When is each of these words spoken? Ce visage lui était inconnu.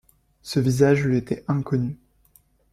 Ce 0.41 0.59
visage 0.59 1.05
lui 1.05 1.15
était 1.15 1.45
inconnu. 1.47 1.95